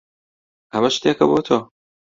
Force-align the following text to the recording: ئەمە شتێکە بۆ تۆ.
ئەمە 0.73 0.89
شتێکە 0.95 1.25
بۆ 1.29 1.39
تۆ. 1.47 1.57